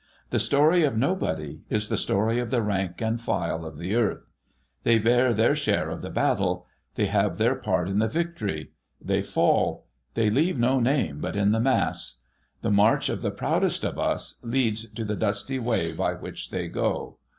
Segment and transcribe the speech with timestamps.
[0.31, 4.29] The story of Nobody is the story of the rank and file of the earth.
[4.81, 9.21] They bear their share of the battle; they have their part in the victory; they
[9.21, 9.85] fall;
[10.15, 12.21] they leave no name but in the mass.
[12.63, 16.67] The march of the proudest of us, leads to the dusty way by which they
[16.67, 17.19] go.